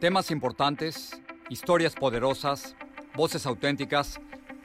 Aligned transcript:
Temas 0.00 0.30
importantes, 0.30 1.18
historias 1.48 1.94
poderosas, 1.94 2.76
voces 3.14 3.46
auténticas. 3.46 4.20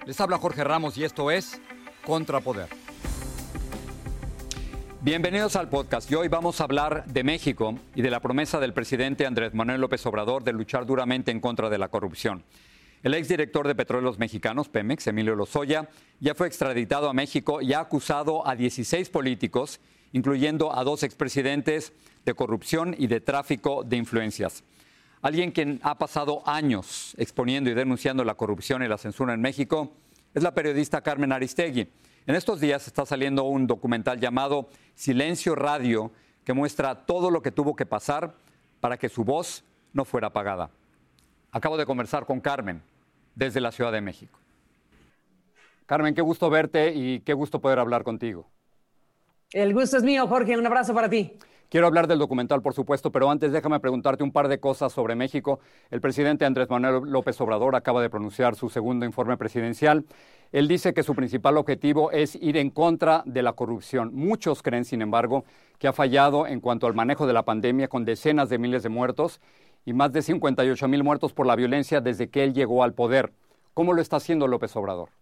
Les 0.05 0.19
habla 0.19 0.37
Jorge 0.37 0.61
Ramos 0.65 0.97
y 0.97 1.05
esto 1.05 1.31
es 1.31 1.61
Contrapoder. 2.05 2.67
Bienvenidos 4.99 5.55
al 5.55 5.69
podcast 5.69 6.11
y 6.11 6.15
hoy 6.15 6.27
vamos 6.27 6.59
a 6.59 6.65
hablar 6.65 7.05
de 7.05 7.23
México 7.23 7.75
y 7.95 8.01
de 8.01 8.11
la 8.11 8.19
promesa 8.19 8.59
del 8.59 8.73
presidente 8.73 9.25
Andrés 9.25 9.53
Manuel 9.53 9.79
López 9.79 10.05
Obrador 10.05 10.43
de 10.43 10.51
luchar 10.51 10.85
duramente 10.85 11.31
en 11.31 11.39
contra 11.39 11.69
de 11.69 11.77
la 11.77 11.87
corrupción. 11.87 12.43
El 13.01 13.13
exdirector 13.13 13.69
de 13.69 13.75
Petróleos 13.75 14.19
Mexicanos, 14.19 14.67
Pemex, 14.67 15.07
Emilio 15.07 15.37
Lozoya, 15.37 15.87
ya 16.19 16.35
fue 16.35 16.47
extraditado 16.47 17.09
a 17.09 17.13
México 17.13 17.61
y 17.61 17.71
ha 17.71 17.79
acusado 17.79 18.45
a 18.45 18.57
16 18.57 19.09
políticos, 19.09 19.79
incluyendo 20.11 20.77
a 20.77 20.83
dos 20.83 21.03
expresidentes, 21.03 21.93
de 22.25 22.33
corrupción 22.33 22.93
y 22.97 23.07
de 23.07 23.21
tráfico 23.21 23.83
de 23.85 23.95
influencias. 23.95 24.63
Alguien 25.21 25.51
quien 25.51 25.79
ha 25.83 25.99
pasado 25.99 26.41
años 26.47 27.13
exponiendo 27.17 27.69
y 27.69 27.75
denunciando 27.75 28.23
la 28.23 28.33
corrupción 28.33 28.81
y 28.81 28.87
la 28.87 28.97
censura 28.97 29.35
en 29.35 29.41
México 29.41 29.91
es 30.33 30.41
la 30.41 30.53
periodista 30.53 31.01
Carmen 31.01 31.31
Aristegui. 31.31 31.87
En 32.25 32.35
estos 32.35 32.59
días 32.59 32.87
está 32.87 33.05
saliendo 33.05 33.43
un 33.43 33.67
documental 33.67 34.19
llamado 34.19 34.69
Silencio 34.95 35.53
Radio 35.53 36.11
que 36.43 36.53
muestra 36.53 37.05
todo 37.05 37.29
lo 37.29 37.43
que 37.43 37.51
tuvo 37.51 37.75
que 37.75 37.85
pasar 37.85 38.33
para 38.79 38.97
que 38.97 39.09
su 39.09 39.23
voz 39.23 39.63
no 39.93 40.05
fuera 40.05 40.27
apagada. 40.27 40.71
Acabo 41.51 41.77
de 41.77 41.85
conversar 41.85 42.25
con 42.25 42.39
Carmen 42.39 42.81
desde 43.35 43.61
la 43.61 43.71
Ciudad 43.71 43.91
de 43.91 44.01
México. 44.01 44.39
Carmen, 45.85 46.15
qué 46.15 46.21
gusto 46.21 46.49
verte 46.49 46.93
y 46.95 47.19
qué 47.19 47.33
gusto 47.33 47.61
poder 47.61 47.77
hablar 47.77 48.03
contigo. 48.03 48.49
El 49.51 49.73
gusto 49.73 49.97
es 49.97 50.03
mío, 50.03 50.25
Jorge. 50.27 50.57
Un 50.57 50.65
abrazo 50.65 50.95
para 50.95 51.09
ti. 51.09 51.37
Quiero 51.71 51.87
hablar 51.87 52.07
del 52.07 52.19
documental, 52.19 52.61
por 52.61 52.73
supuesto, 52.73 53.13
pero 53.13 53.31
antes 53.31 53.53
déjame 53.53 53.79
preguntarte 53.79 54.25
un 54.25 54.33
par 54.33 54.49
de 54.49 54.59
cosas 54.59 54.91
sobre 54.91 55.15
México. 55.15 55.61
El 55.89 56.01
presidente 56.01 56.43
Andrés 56.43 56.69
Manuel 56.69 57.09
López 57.09 57.39
Obrador 57.39 57.77
acaba 57.77 58.01
de 58.01 58.09
pronunciar 58.09 58.55
su 58.55 58.67
segundo 58.67 59.05
informe 59.05 59.37
presidencial. 59.37 60.03
Él 60.51 60.67
dice 60.67 60.93
que 60.93 61.01
su 61.01 61.15
principal 61.15 61.55
objetivo 61.55 62.11
es 62.11 62.35
ir 62.35 62.57
en 62.57 62.71
contra 62.71 63.23
de 63.25 63.41
la 63.41 63.53
corrupción. 63.53 64.13
Muchos 64.13 64.61
creen, 64.61 64.83
sin 64.83 65.01
embargo, 65.01 65.45
que 65.79 65.87
ha 65.87 65.93
fallado 65.93 66.45
en 66.45 66.59
cuanto 66.59 66.87
al 66.87 66.93
manejo 66.93 67.25
de 67.25 67.31
la 67.31 67.43
pandemia 67.43 67.87
con 67.87 68.03
decenas 68.03 68.49
de 68.49 68.57
miles 68.57 68.83
de 68.83 68.89
muertos 68.89 69.39
y 69.85 69.93
más 69.93 70.11
de 70.11 70.23
58 70.23 70.89
mil 70.89 71.05
muertos 71.05 71.31
por 71.31 71.47
la 71.47 71.55
violencia 71.55 72.01
desde 72.01 72.29
que 72.29 72.43
él 72.43 72.53
llegó 72.53 72.83
al 72.83 72.93
poder. 72.93 73.31
¿Cómo 73.73 73.93
lo 73.93 74.01
está 74.01 74.17
haciendo 74.17 74.45
López 74.45 74.75
Obrador? 74.75 75.20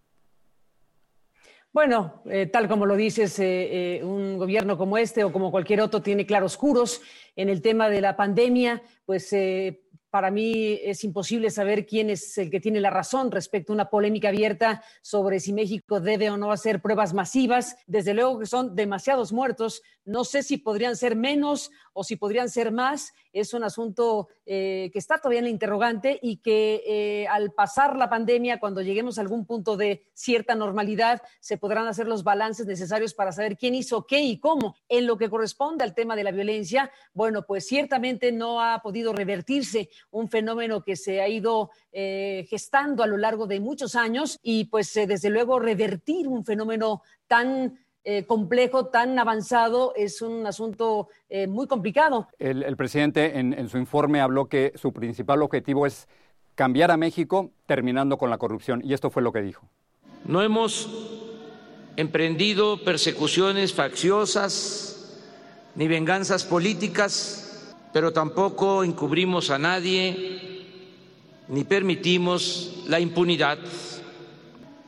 Bueno, 1.72 2.20
eh, 2.26 2.46
tal 2.46 2.66
como 2.66 2.84
lo 2.84 2.96
dices, 2.96 3.38
eh, 3.38 3.98
eh, 3.98 4.04
un 4.04 4.38
gobierno 4.38 4.76
como 4.76 4.98
este 4.98 5.22
o 5.22 5.32
como 5.32 5.52
cualquier 5.52 5.80
otro 5.80 6.02
tiene 6.02 6.26
claroscuros 6.26 7.00
en 7.36 7.48
el 7.48 7.62
tema 7.62 7.88
de 7.88 8.00
la 8.00 8.16
pandemia, 8.16 8.82
pues 9.06 9.32
para 10.10 10.32
mí 10.32 10.80
es 10.82 11.04
imposible 11.04 11.48
saber 11.50 11.86
quién 11.86 12.10
es 12.10 12.36
el 12.38 12.50
que 12.50 12.58
tiene 12.58 12.80
la 12.80 12.90
razón 12.90 13.30
respecto 13.30 13.72
a 13.72 13.74
una 13.74 13.88
polémica 13.88 14.30
abierta 14.30 14.82
sobre 15.00 15.38
si 15.38 15.52
México 15.52 16.00
debe 16.00 16.30
o 16.30 16.36
no 16.36 16.50
hacer 16.50 16.82
pruebas 16.82 17.14
masivas. 17.14 17.76
Desde 17.86 18.14
luego 18.14 18.40
que 18.40 18.46
son 18.46 18.74
demasiados 18.74 19.32
muertos. 19.32 19.82
No 20.10 20.24
sé 20.24 20.42
si 20.42 20.56
podrían 20.56 20.96
ser 20.96 21.14
menos 21.14 21.70
o 21.92 22.02
si 22.02 22.16
podrían 22.16 22.48
ser 22.48 22.72
más. 22.72 23.12
Es 23.32 23.54
un 23.54 23.62
asunto 23.62 24.26
eh, 24.44 24.90
que 24.92 24.98
está 24.98 25.18
todavía 25.18 25.38
en 25.38 25.44
la 25.44 25.50
interrogante 25.50 26.18
y 26.20 26.38
que 26.38 26.82
eh, 26.84 27.28
al 27.28 27.52
pasar 27.52 27.96
la 27.96 28.10
pandemia, 28.10 28.58
cuando 28.58 28.82
lleguemos 28.82 29.18
a 29.18 29.20
algún 29.20 29.46
punto 29.46 29.76
de 29.76 30.02
cierta 30.12 30.56
normalidad, 30.56 31.22
se 31.38 31.58
podrán 31.58 31.86
hacer 31.86 32.08
los 32.08 32.24
balances 32.24 32.66
necesarios 32.66 33.14
para 33.14 33.30
saber 33.30 33.56
quién 33.56 33.76
hizo 33.76 34.04
qué 34.04 34.20
y 34.20 34.40
cómo. 34.40 34.74
En 34.88 35.06
lo 35.06 35.16
que 35.16 35.30
corresponde 35.30 35.84
al 35.84 35.94
tema 35.94 36.16
de 36.16 36.24
la 36.24 36.32
violencia, 36.32 36.90
bueno, 37.14 37.46
pues 37.46 37.68
ciertamente 37.68 38.32
no 38.32 38.60
ha 38.60 38.82
podido 38.82 39.12
revertirse 39.12 39.90
un 40.10 40.28
fenómeno 40.28 40.82
que 40.82 40.96
se 40.96 41.20
ha 41.20 41.28
ido 41.28 41.70
eh, 41.92 42.48
gestando 42.50 43.04
a 43.04 43.06
lo 43.06 43.16
largo 43.16 43.46
de 43.46 43.60
muchos 43.60 43.94
años 43.94 44.40
y 44.42 44.64
pues 44.64 44.92
desde 44.92 45.30
luego 45.30 45.60
revertir 45.60 46.26
un 46.26 46.44
fenómeno 46.44 47.02
tan 47.28 47.78
eh, 48.02 48.24
complejo, 48.24 48.86
tan 48.86 49.18
avanzado, 49.18 49.92
es 49.94 50.22
un 50.22 50.46
asunto 50.46 51.08
eh, 51.28 51.46
muy 51.46 51.66
complicado. 51.66 52.28
El, 52.38 52.74
presidente 52.76 53.38
en, 53.38 53.68
su 53.68 53.76
informe 53.76 54.22
habló 54.22 54.46
que 54.46 54.72
su 54.76 54.92
principal 54.92 55.42
objetivo 55.42 55.84
es 55.84 56.08
cambiar 56.54 56.90
a 56.90 56.96
México 56.96 57.50
terminando 57.66 58.16
con 58.16 58.30
la 58.30 58.38
corrupción 58.38 58.80
y 58.82 58.94
esto 58.94 59.10
fue 59.10 59.22
lo 59.22 59.32
que 59.32 59.42
dijo. 59.42 59.68
No 60.24 60.40
hemos 60.40 60.88
emprendido 61.96 62.82
persecuciones 62.82 63.74
facciosas 63.74 65.20
ni 65.74 65.86
venganzas 65.86 66.44
políticas, 66.44 67.74
pero 67.92 68.14
tampoco 68.14 68.82
encubrimos 68.82 69.50
a 69.50 69.58
nadie 69.58 70.64
ni 71.48 71.64
permitimos 71.64 72.84
la 72.88 72.98
impunidad. 72.98 73.58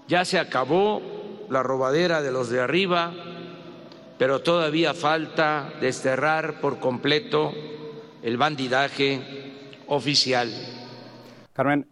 Ya 0.08 0.25
se 0.25 0.38
acabó 0.38 1.12
la 1.49 1.62
robadera 1.62 2.23
de 2.23 2.33
los 2.33 2.49
de 2.50 2.61
arriba, 2.61 3.12
pero 4.19 4.41
todavía 4.41 4.94
falta 4.94 5.73
desterrar 5.81 6.61
por 6.61 6.79
completo 6.79 7.53
el 8.23 8.37
bandidaje 8.37 9.83
oficial. 9.89 10.50
Carmen, 11.53 11.87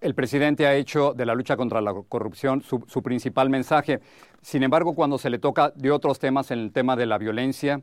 el 0.00 0.14
presidente 0.14 0.66
ha 0.66 0.74
hecho 0.74 1.12
de 1.14 1.26
la 1.26 1.34
lucha 1.34 1.56
contra 1.56 1.80
la 1.80 1.94
corrupción 2.08 2.62
su, 2.62 3.02
principal 3.02 3.50
mensaje. 3.50 4.00
Sin 4.42 4.62
embargo, 4.62 4.94
cuando 4.94 5.18
se 5.18 5.30
le 5.30 5.38
toca 5.38 5.72
de 5.74 5.90
otros 5.90 6.18
temas, 6.18 6.50
en 6.50 6.60
el 6.60 6.72
tema 6.72 6.96
de 6.96 7.06
la 7.06 7.18
violencia, 7.18 7.82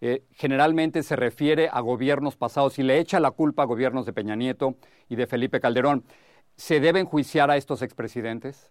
eh, 0.00 0.24
generalmente 0.32 1.02
se 1.02 1.16
refiere 1.16 1.68
a 1.72 1.80
gobiernos 1.80 2.36
pasados 2.36 2.78
y 2.78 2.82
le 2.82 2.98
echa 2.98 3.20
la 3.20 3.32
culpa 3.32 3.62
a 3.62 3.66
gobiernos 3.66 4.06
de 4.06 4.12
Peña 4.12 4.36
Nieto 4.36 4.76
y 5.08 5.16
de 5.16 5.26
Felipe 5.26 5.60
Calderón. 5.60 6.04
¿Se 6.56 6.80
debe 6.80 7.00
enjuiciar 7.00 7.50
a 7.50 7.56
estos 7.56 7.82
expresidentes? 7.82 8.70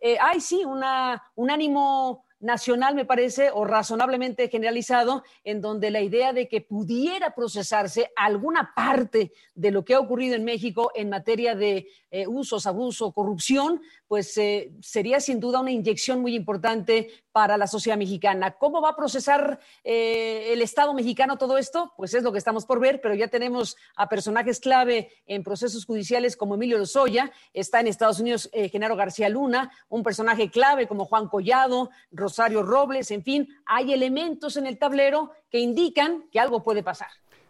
Eh, 0.00 0.16
hay 0.20 0.40
sí 0.40 0.64
una, 0.64 1.22
un 1.34 1.50
ánimo 1.50 2.24
nacional, 2.40 2.94
me 2.94 3.04
parece, 3.04 3.50
o 3.52 3.64
razonablemente 3.64 4.48
generalizado, 4.48 5.22
en 5.44 5.60
donde 5.60 5.90
la 5.90 6.00
idea 6.00 6.32
de 6.32 6.48
que 6.48 6.62
pudiera 6.62 7.34
procesarse 7.34 8.10
alguna 8.16 8.72
parte 8.74 9.32
de 9.54 9.70
lo 9.70 9.84
que 9.84 9.94
ha 9.94 10.00
ocurrido 10.00 10.34
en 10.34 10.44
México 10.44 10.90
en 10.94 11.10
materia 11.10 11.54
de 11.54 11.88
eh, 12.10 12.26
usos, 12.26 12.66
abuso, 12.66 13.12
corrupción, 13.12 13.82
pues 14.08 14.36
eh, 14.38 14.72
sería 14.80 15.20
sin 15.20 15.38
duda 15.38 15.60
una 15.60 15.70
inyección 15.70 16.20
muy 16.22 16.34
importante 16.34 17.10
para 17.32 17.56
la 17.56 17.66
sociedad 17.66 17.96
mexicana. 17.96 18.52
¿Cómo 18.52 18.80
va 18.80 18.90
a 18.90 18.96
procesar 18.96 19.60
eh, 19.84 20.52
el 20.52 20.62
Estado 20.62 20.94
mexicano 20.94 21.38
todo 21.38 21.58
esto? 21.58 21.92
Pues 21.96 22.14
es 22.14 22.22
lo 22.22 22.32
que 22.32 22.38
estamos 22.38 22.66
por 22.66 22.80
ver, 22.80 23.00
pero 23.00 23.14
ya 23.14 23.28
tenemos 23.28 23.76
a 23.96 24.08
personajes 24.08 24.60
clave 24.60 25.12
en 25.26 25.42
procesos 25.42 25.84
judiciales 25.84 26.36
como 26.36 26.54
Emilio 26.54 26.78
Lozoya, 26.78 27.30
está 27.52 27.80
en 27.80 27.86
Estados 27.86 28.20
Unidos 28.20 28.50
Genaro 28.52 28.96
García 28.96 29.28
Luna, 29.28 29.70
un 29.88 30.02
personaje 30.02 30.50
clave 30.50 30.86
como 30.86 31.06
Juan 31.06 31.28
Collado, 31.28 31.90
Rosario 32.10 32.62
Robles, 32.62 33.10
en 33.10 33.22
fin, 33.22 33.48
hay 33.66 33.92
elementos 33.92 34.56
en 34.56 34.66
el 34.66 34.78
tablero 34.78 35.32
que 35.50 35.58
indican 35.58 36.24
que 36.30 36.40
algo 36.40 36.62
puede 36.62 36.82
pasar. 36.82 37.08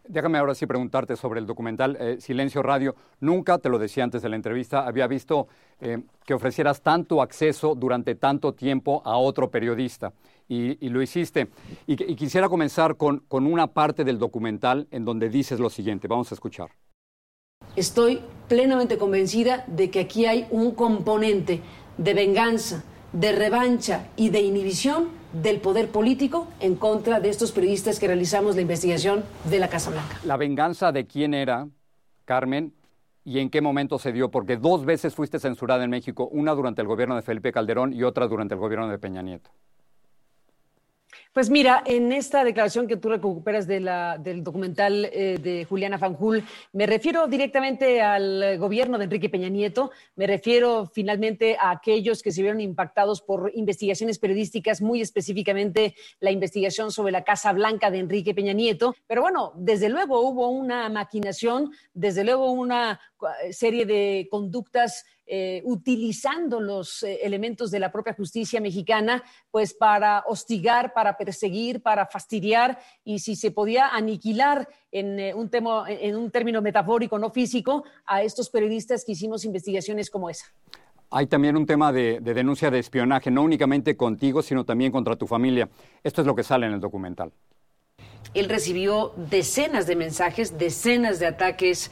Déjame 0.08 0.38
ahora 0.38 0.54
sí 0.54 0.66
preguntarte 0.66 1.16
sobre 1.16 1.40
el 1.40 1.46
documental 1.46 1.96
eh, 2.00 2.16
Silencio 2.20 2.62
Radio. 2.62 2.96
Nunca, 3.20 3.58
te 3.58 3.68
lo 3.68 3.78
decía 3.78 4.04
antes 4.04 4.22
de 4.22 4.28
la 4.28 4.36
entrevista, 4.36 4.86
había 4.86 5.06
visto 5.06 5.48
eh, 5.80 6.02
que 6.24 6.34
ofrecieras 6.34 6.82
tanto 6.82 7.22
acceso 7.22 7.74
durante 7.74 8.14
tanto 8.14 8.54
tiempo 8.54 9.02
a 9.04 9.16
otro 9.16 9.50
periodista. 9.50 10.12
Y, 10.48 10.88
lo 10.88 11.00
hiciste. 11.00 11.48
Y, 11.86 11.96
quisiera 12.16 12.48
comenzar 12.48 12.96
con, 12.96 13.20
con 13.28 13.46
una 13.46 13.68
parte 13.68 14.02
del 14.02 14.18
documental 14.18 14.88
en 14.90 15.04
donde 15.04 15.28
dices 15.28 15.60
lo 15.60 15.70
siguiente. 15.70 16.08
Vamos 16.08 16.32
a 16.32 16.34
escuchar. 16.34 16.70
Estoy 17.76 18.20
plenamente 18.48 18.98
convencida 18.98 19.64
de 19.68 19.90
que 19.90 20.00
aquí 20.00 20.26
hay 20.26 20.48
un 20.50 20.72
componente 20.72 21.60
de 21.98 22.14
venganza, 22.14 22.82
de 23.12 23.30
revancha 23.30 24.08
y 24.16 24.30
de 24.30 24.40
inhibición 24.40 25.19
del 25.32 25.60
poder 25.60 25.88
político 25.88 26.48
en 26.60 26.74
contra 26.74 27.20
de 27.20 27.28
estos 27.28 27.52
periodistas 27.52 27.98
que 27.98 28.06
realizamos 28.06 28.56
la 28.56 28.62
investigación 28.62 29.24
de 29.48 29.58
la 29.58 29.68
Casa 29.68 29.90
Blanca. 29.90 30.18
La 30.24 30.36
venganza 30.36 30.92
de 30.92 31.06
quién 31.06 31.34
era, 31.34 31.68
Carmen, 32.24 32.74
y 33.24 33.38
en 33.38 33.50
qué 33.50 33.60
momento 33.60 33.98
se 33.98 34.12
dio, 34.12 34.30
porque 34.30 34.56
dos 34.56 34.84
veces 34.84 35.14
fuiste 35.14 35.38
censurada 35.38 35.84
en 35.84 35.90
México, 35.90 36.28
una 36.32 36.54
durante 36.54 36.82
el 36.82 36.88
gobierno 36.88 37.16
de 37.16 37.22
Felipe 37.22 37.52
Calderón 37.52 37.92
y 37.92 38.02
otra 38.02 38.26
durante 38.26 38.54
el 38.54 38.60
gobierno 38.60 38.88
de 38.88 38.98
Peña 38.98 39.22
Nieto. 39.22 39.50
Pues 41.32 41.48
mira, 41.48 41.84
en 41.86 42.10
esta 42.10 42.42
declaración 42.42 42.88
que 42.88 42.96
tú 42.96 43.08
recuperas 43.08 43.68
del 43.68 44.42
documental 44.42 45.04
eh, 45.12 45.38
de 45.40 45.64
Juliana 45.64 45.96
Fanjul, 45.96 46.42
me 46.72 46.86
refiero 46.86 47.28
directamente 47.28 48.02
al 48.02 48.58
gobierno 48.58 48.98
de 48.98 49.04
Enrique 49.04 49.28
Peña 49.28 49.48
Nieto, 49.48 49.92
me 50.16 50.26
refiero 50.26 50.90
finalmente 50.92 51.56
a 51.56 51.70
aquellos 51.70 52.20
que 52.24 52.32
se 52.32 52.42
vieron 52.42 52.60
impactados 52.60 53.22
por 53.22 53.52
investigaciones 53.54 54.18
periodísticas, 54.18 54.82
muy 54.82 55.02
específicamente 55.02 55.94
la 56.18 56.32
investigación 56.32 56.90
sobre 56.90 57.12
la 57.12 57.22
Casa 57.22 57.52
Blanca 57.52 57.92
de 57.92 58.00
Enrique 58.00 58.34
Peña 58.34 58.52
Nieto. 58.52 58.96
Pero 59.06 59.22
bueno, 59.22 59.52
desde 59.54 59.88
luego 59.88 60.22
hubo 60.22 60.48
una 60.48 60.88
maquinación, 60.88 61.70
desde 61.94 62.24
luego 62.24 62.50
una 62.50 62.98
serie 63.50 63.86
de 63.86 64.28
conductas 64.30 65.04
eh, 65.32 65.62
utilizando 65.64 66.58
los 66.60 67.04
eh, 67.04 67.20
elementos 67.22 67.70
de 67.70 67.78
la 67.78 67.92
propia 67.92 68.14
justicia 68.14 68.60
mexicana, 68.60 69.22
pues 69.52 69.72
para 69.74 70.24
hostigar, 70.26 70.92
para 70.92 71.16
perseguir, 71.16 71.82
para 71.82 72.04
fastidiar 72.06 72.80
y 73.04 73.20
si 73.20 73.36
se 73.36 73.52
podía 73.52 73.90
aniquilar 73.90 74.68
en, 74.90 75.20
eh, 75.20 75.32
un, 75.32 75.48
tema, 75.48 75.84
en 75.88 76.16
un 76.16 76.32
término 76.32 76.60
metafórico, 76.60 77.16
no 77.16 77.30
físico, 77.30 77.84
a 78.06 78.24
estos 78.24 78.50
periodistas 78.50 79.04
que 79.04 79.12
hicimos 79.12 79.44
investigaciones 79.44 80.10
como 80.10 80.28
esa. 80.28 80.46
Hay 81.12 81.28
también 81.28 81.56
un 81.56 81.64
tema 81.64 81.92
de 81.92 82.18
denuncia 82.18 82.68
de 82.68 82.80
espionaje, 82.80 83.30
no 83.30 83.44
únicamente 83.44 83.96
contigo, 83.96 84.42
sino 84.42 84.64
también 84.64 84.90
contra 84.90 85.14
tu 85.14 85.28
familia. 85.28 85.68
Esto 86.02 86.22
es 86.22 86.26
lo 86.26 86.34
que 86.34 86.42
sale 86.42 86.66
en 86.66 86.72
el 86.72 86.80
documental. 86.80 87.30
Él 88.34 88.48
recibió 88.48 89.12
decenas 89.16 89.86
de 89.86 89.96
mensajes, 89.96 90.56
decenas 90.58 91.18
de 91.18 91.26
ataques, 91.26 91.90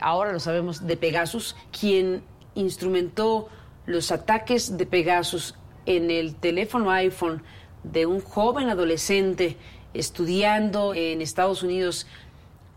ahora 0.00 0.32
lo 0.32 0.40
sabemos, 0.40 0.86
de 0.86 0.96
Pegasus, 0.96 1.56
quien 1.78 2.22
instrumentó 2.54 3.48
los 3.86 4.12
ataques 4.12 4.76
de 4.76 4.86
Pegasus 4.86 5.54
en 5.86 6.10
el 6.10 6.34
teléfono 6.36 6.90
iPhone 6.90 7.42
de 7.82 8.06
un 8.06 8.20
joven 8.20 8.68
adolescente 8.68 9.56
estudiando 9.92 10.94
en 10.94 11.20
Estados 11.20 11.62
Unidos, 11.62 12.06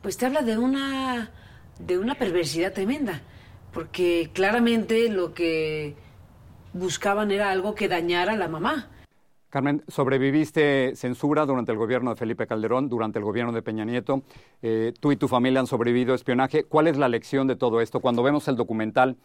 pues 0.01 0.17
te 0.17 0.25
habla 0.25 0.41
de 0.41 0.57
una, 0.57 1.31
de 1.79 1.97
una 1.97 2.15
perversidad 2.15 2.73
tremenda, 2.73 3.21
porque 3.73 4.29
claramente 4.33 5.09
lo 5.09 5.33
que 5.33 5.95
buscaban 6.73 7.31
era 7.31 7.49
algo 7.51 7.73
que 7.75 7.87
dañara 7.87 8.33
a 8.33 8.37
la 8.37 8.47
mamá. 8.47 8.89
Carmen, 9.57 9.83
sobreviviste 9.87 10.95
censura 10.95 11.45
durante 11.45 11.71
el 11.71 11.77
gobierno 11.77 12.11
de 12.11 12.15
Felipe 12.15 12.45
Calderón, 12.45 12.89
durante 12.89 13.17
el 13.17 13.25
gobierno 13.25 13.51
de 13.51 13.63
Peña 13.63 13.85
Nieto. 13.85 14.21
Eh, 14.61 14.93
tú 14.99 15.11
y 15.11 15.17
tu 15.17 15.27
familia 15.27 15.59
han 15.59 15.67
sobrevivido 15.67 16.13
a 16.13 16.15
espionaje. 16.15 16.65
¿Cuál 16.65 16.87
es 16.87 16.97
la 16.97 17.09
lección 17.09 17.47
de 17.47 17.55
todo 17.55 17.81
esto? 17.81 17.99
Cuando 17.99 18.21
vemos 18.21 18.47
el 18.47 18.55
documental, 18.55 19.17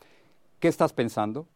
¿Qué 0.62 0.68
estás 0.68 0.92
pensando? 0.92 1.48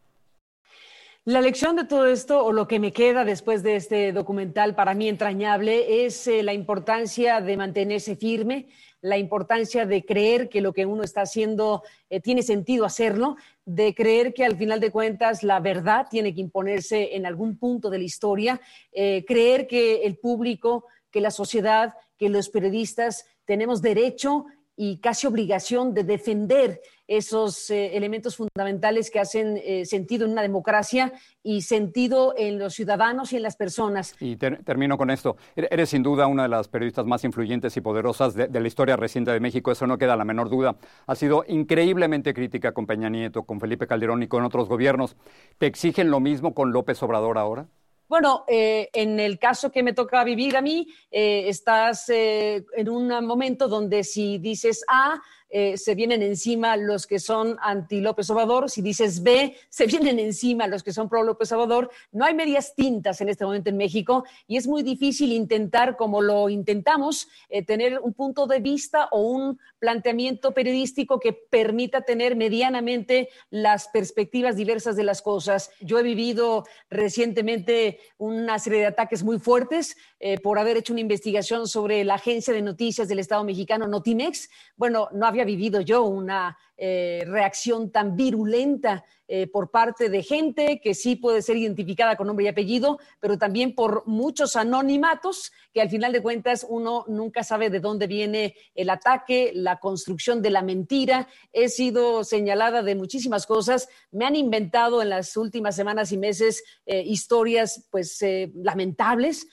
La 1.25 1.41
lección 1.41 1.77
de 1.77 1.85
todo 1.85 2.07
esto, 2.07 2.45
o 2.45 2.51
lo 2.51 2.67
que 2.67 2.81
me 2.81 2.93
queda 2.93 3.25
después 3.25 3.63
de 3.63 3.77
este 3.77 4.11
documental 4.11 4.75
para 4.75 4.95
mí 4.95 5.09
entrañable, 5.09 6.05
es 6.05 6.27
eh, 6.27 6.43
la 6.43 6.53
importancia 6.53 7.41
de 7.41 7.57
mantenerse 7.57 8.17
firme, 8.17 8.67
la 9.01 9.19
importancia 9.19 9.87
de 9.87 10.05
creer 10.05 10.49
que 10.49 10.61
lo 10.61 10.73
que 10.73 10.87
uno 10.87 11.03
está 11.03 11.23
haciendo 11.23 11.83
eh, 12.11 12.21
tiene 12.21 12.43
sentido 12.43 12.85
hacerlo, 12.85 13.37
de 13.65 13.95
creer 13.95 14.35
que 14.35 14.45
al 14.45 14.57
final 14.57 14.81
de 14.81 14.91
cuentas 14.91 15.43
la 15.43 15.61
verdad 15.61 16.07
tiene 16.11 16.35
que 16.35 16.41
imponerse 16.41 17.17
en 17.17 17.27
algún 17.27 17.59
punto 17.59 17.91
de 17.91 17.99
la 17.99 18.05
historia, 18.05 18.61
eh, 18.93 19.25
creer 19.27 19.67
que 19.67 20.05
el 20.05 20.17
público, 20.17 20.87
que 21.11 21.21
la 21.21 21.31
sociedad, 21.31 21.95
que 22.19 22.29
los 22.29 22.49
periodistas 22.49 23.27
tenemos 23.45 23.83
derecho 23.83 24.47
y 24.77 24.99
casi 24.99 25.27
obligación 25.27 25.95
de 25.95 26.05
defender 26.05 26.81
esos 27.09 27.71
eh, 27.71 27.97
elementos 27.97 28.37
fundamentales 28.37 29.11
que 29.11 29.21
hacen 29.21 29.61
eh, 29.65 29.87
sentido 29.87 30.27
en 30.27 30.33
una 30.33 30.43
democracia 30.43 31.13
y 31.43 31.63
sentido 31.63 32.35
en 32.37 32.59
los 32.59 32.75
ciudadanos 32.75 33.33
y 33.33 33.37
en 33.37 33.43
las 33.43 33.57
personas. 33.57 34.15
Y 34.21 34.37
termino 34.37 34.99
con 34.99 35.11
esto. 35.11 35.37
Eres 35.55 35.91
sin 35.91 36.03
duda 36.03 36.27
una 36.27 36.43
de 36.43 36.49
las 36.49 36.69
periodistas 36.69 37.07
más 37.07 37.25
influyentes 37.25 37.77
y 37.77 37.81
poderosas 37.81 38.35
de, 38.35 38.49
de, 38.49 38.61
la 38.61 38.67
historia 38.67 38.97
reciente 38.97 39.31
de 39.31 39.41
México, 39.41 39.71
eso 39.71 39.87
no 39.87 39.99
queda 39.99 40.17
la 40.17 40.25
menor 40.25 40.51
duda. 40.51 40.77
Has 41.07 41.19
sido 41.19 41.45
increíblemente 41.49 42.35
crítica 42.35 42.73
con 42.73 42.87
Peña 42.87 43.09
Nieto, 43.09 43.45
con 43.45 43.61
Felipe 43.61 43.87
Calderón 43.87 44.23
y 44.23 44.29
con 44.29 44.45
otros 44.45 44.69
gobiernos. 44.69 45.17
¿Te 45.59 45.67
exigen 45.67 46.11
lo 46.11 46.21
mismo 46.21 46.55
con 46.55 46.73
López 46.73 47.03
Obrador 47.03 47.39
ahora? 47.39 47.69
Bueno, 48.09 48.45
eh, 48.47 48.89
en 48.93 49.19
el 49.19 49.39
caso 49.39 49.73
que 49.73 49.83
me 49.83 49.93
toca 49.93 50.23
vivir 50.23 50.57
a 50.57 50.61
mí, 50.61 50.87
eh, 51.11 51.49
estás 51.49 52.09
eh, 52.09 52.65
en 52.77 52.89
un 52.89 53.09
momento 53.27 53.67
donde 53.67 54.05
si 54.05 54.39
dices 54.39 54.85
A, 54.87 55.21
eh, 55.49 55.77
se 55.77 55.95
vienen 55.95 56.23
encima 56.23 56.77
los 56.77 57.07
que 57.07 57.19
son 57.19 57.57
anti 57.61 58.01
López 58.01 58.29
Obrador, 58.31 58.71
si 58.71 58.83
dices 58.83 59.23
B, 59.23 59.57
se 59.69 59.87
vienen 59.87 60.19
encima 60.19 60.67
los 60.67 60.83
que 60.83 60.93
son 60.93 61.09
pro 61.09 61.23
López 61.23 61.53
Obrador. 61.53 61.91
No 62.13 62.25
hay 62.25 62.35
medias 62.35 62.75
tintas 62.75 63.21
en 63.21 63.29
este 63.29 63.45
momento 63.45 63.71
en 63.71 63.77
México 63.77 64.25
y 64.47 64.57
es 64.57 64.67
muy 64.67 64.83
difícil 64.83 65.33
intentar, 65.33 65.97
como 65.97 66.23
lo 66.23 66.49
intentamos, 66.49 67.29
eh, 67.49 67.65
tener 67.65 68.01
un 68.01 68.13
punto 68.15 68.47
de 68.47 68.61
vista 68.61 69.09
o 69.11 69.21
un 69.21 69.59
planteamiento 69.79 70.53
periodístico 70.53 71.21
que 71.21 71.33
permita 71.33 72.03
tener 72.03 72.37
medianamente 72.37 73.29
las 73.51 73.89
perspectivas 73.89 74.57
diversas 74.57 74.97
de 74.97 75.05
las 75.05 75.23
cosas. 75.23 75.71
Yo 75.81 75.99
he 75.99 76.03
vivido 76.03 76.65
recientemente 76.91 78.01
una 78.19 78.59
serie 78.59 78.81
de 78.81 78.87
ataques 78.87 79.23
muy 79.23 79.39
fuertes 79.39 79.97
eh, 80.19 80.39
por 80.41 80.59
haber 80.59 80.77
hecho 80.77 80.93
una 80.93 81.03
investigación 81.03 81.69
sobre 81.69 82.05
la 82.05 82.15
agencia 82.15 82.53
de 82.53 82.63
noticias 82.63 83.09
del 83.09 83.19
Estado 83.19 83.45
mexicano, 83.45 83.87
Notimex. 83.87 84.49
Bueno, 84.77 85.09
no 85.13 85.27
había 85.27 85.36
vivido 85.45 85.81
yo 85.81 86.03
una 86.05 86.57
eh, 86.79 87.25
reacción 87.27 87.91
tan 87.91 88.17
virulenta 88.17 89.03
eh, 89.29 89.49
por 89.49 89.71
parte 89.71 90.09
de 90.09 90.23
gente 90.23 90.79
que 90.81 90.95
sí 90.95 91.17
puede 91.17 91.43
ser 91.43 91.57
identificada 91.57 92.17
con 92.17 92.29
nombre 92.29 92.45
y 92.45 92.49
apellido, 92.49 93.01
pero 93.19 93.39
también 93.39 93.75
por 93.75 94.07
muchos 94.07 94.55
anonimatos 94.55 95.53
que 95.73 95.81
al 95.81 95.89
final 95.89 96.13
de 96.13 96.23
cuentas 96.23 96.65
uno 96.69 97.05
nunca 97.09 97.43
sabe 97.43 97.71
de 97.71 97.81
dónde 97.81 98.07
viene 98.07 98.55
el 98.75 98.91
ataque, 98.91 99.53
la 99.55 99.81
construcción 99.81 100.43
de 100.43 100.51
la 100.51 100.63
mentira. 100.63 101.29
He 101.53 101.71
sido 101.71 102.23
señalada 102.23 102.83
de 102.83 102.95
muchísimas 102.95 103.47
cosas. 103.47 103.89
Me 104.13 104.27
han 104.27 104.37
inventado 104.37 105.03
en 105.03 105.09
las 105.09 105.37
últimas 105.37 105.75
semanas 105.75 106.13
y 106.13 106.19
meses 106.19 106.63
eh, 106.85 107.03
historias 107.03 107.89
pues 107.91 108.23
lamentables 108.55 109.49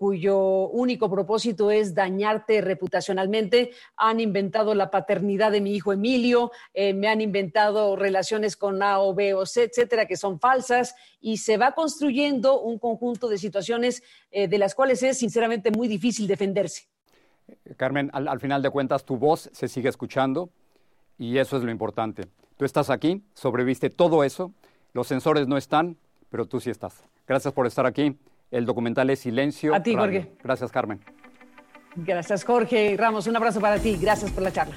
cuyo 0.00 0.66
único 0.70 1.08
propósito 1.08 1.70
es 1.70 1.94
dañarte 1.94 2.60
reputacionalmente. 2.60 3.70
Han 3.96 4.18
inventado 4.18 4.74
la 4.74 4.90
paternidad 4.90 5.52
de 5.52 5.60
mi 5.60 5.76
hijo 5.76 5.92
Emilio, 5.92 6.50
eh, 6.74 6.94
me 6.94 7.08
han 7.08 7.20
inventado 7.20 7.96
relaciones 7.96 8.56
con 8.56 8.82
A 8.82 9.00
o 9.00 9.14
B 9.14 9.34
o 9.34 9.46
C, 9.46 9.64
etcétera, 9.64 10.06
que 10.06 10.16
son 10.16 10.38
falsas, 10.38 10.94
y 11.20 11.38
se 11.38 11.56
va 11.56 11.72
construyendo 11.72 12.60
un 12.60 12.78
conjunto 12.78 13.28
de 13.28 13.38
situaciones 13.38 14.02
eh, 14.30 14.48
de 14.48 14.58
las 14.58 14.74
cuales 14.74 15.02
es 15.02 15.18
sinceramente 15.18 15.70
muy 15.70 15.88
difícil 15.88 16.26
defenderse. 16.26 16.88
Carmen, 17.76 18.10
al, 18.12 18.40
final 18.40 18.62
de 18.62 18.70
cuentas, 18.70 19.04
tu 19.04 19.16
voz 19.16 19.50
se 19.52 19.68
sigue 19.68 19.88
escuchando 19.88 20.50
y 21.16 21.38
eso 21.38 21.56
es 21.56 21.62
lo 21.62 21.70
importante. 21.70 22.28
Tú 22.56 22.64
estás 22.64 22.90
aquí, 22.90 23.22
sobreviste 23.34 23.90
todo 23.90 24.24
eso, 24.24 24.52
los 24.92 25.06
sensores 25.06 25.48
no 25.48 25.56
están, 25.56 25.96
pero 26.30 26.46
tú 26.46 26.60
sí 26.60 26.70
estás. 26.70 27.02
Gracias 27.26 27.52
por 27.54 27.66
estar 27.66 27.86
aquí 27.86 28.16
El 28.50 28.64
documental 28.66 29.10
es 29.10 29.20
Silencio. 29.20 29.74
A 29.74 29.82
ti, 29.82 29.94
Jorge. 29.94 30.32
Gracias, 30.42 30.70
Carmen. 30.70 31.00
Gracias, 31.96 32.44
Jorge. 32.44 32.96
Ramos, 32.96 33.26
un 33.26 33.36
abrazo 33.36 33.60
para 33.60 33.78
ti. 33.78 33.96
Gracias 34.00 34.30
por 34.30 34.42
la 34.42 34.52
charla. 34.52 34.76